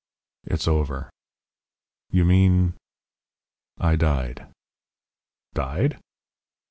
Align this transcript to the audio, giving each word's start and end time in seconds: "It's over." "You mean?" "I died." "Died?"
"It's 0.45 0.67
over." 0.67 1.11
"You 2.09 2.25
mean?" 2.25 2.73
"I 3.77 3.97
died." 3.97 4.47
"Died?" 5.53 5.99